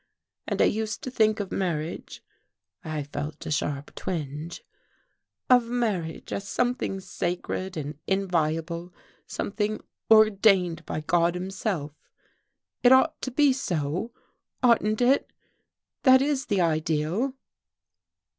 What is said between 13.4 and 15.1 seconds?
so oughtn't